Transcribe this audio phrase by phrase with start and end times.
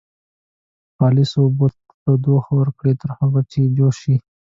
[0.95, 4.15] خالصو اوبو ته تودوخه ورکړئ تر هغو چې جوش شي.